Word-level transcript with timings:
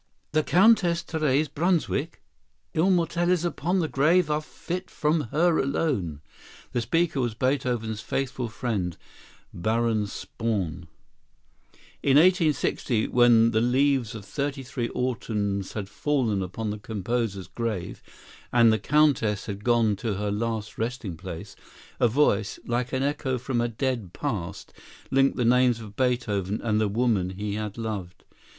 "The 0.31 0.41
Countess 0.41 1.03
Therese 1.03 1.47
Brunswick! 1.47 2.23
Immortelles 2.73 3.45
upon 3.45 3.77
this 3.81 3.91
grave 3.91 4.31
are 4.31 4.41
fit 4.41 4.89
from 4.89 5.21
her 5.29 5.59
alone." 5.59 6.21
The 6.71 6.81
speaker 6.81 7.21
was 7.21 7.35
Beethoven's 7.35 8.01
faithful 8.01 8.47
friend, 8.49 8.97
Baron 9.53 10.07
Spaun. 10.07 10.87
In 12.01 12.17
1860, 12.17 13.09
when 13.09 13.51
the 13.51 13.61
leaves 13.61 14.15
of 14.15 14.25
thirty 14.25 14.63
three 14.63 14.89
autumns 14.89 15.73
had 15.73 15.87
fallen 15.87 16.41
upon 16.41 16.71
the 16.71 16.79
composer's 16.79 17.45
grave 17.47 18.01
and 18.51 18.73
the 18.73 18.79
Countess 18.79 19.45
had 19.45 19.63
gone 19.63 19.95
to 19.97 20.15
her 20.15 20.31
last 20.31 20.79
resting 20.79 21.15
place, 21.15 21.55
a 21.99 22.07
voice, 22.07 22.57
like 22.65 22.91
an 22.91 23.03
echo 23.03 23.37
from 23.37 23.61
a 23.61 23.67
dead 23.67 24.13
past, 24.13 24.73
linked 25.11 25.37
the 25.37 25.45
names 25.45 25.79
of 25.79 25.95
Beethoven 25.95 26.59
and 26.59 26.81
the 26.81 26.87
woman 26.87 27.29
he 27.29 27.53
had 27.53 27.77
loved. 27.77 28.23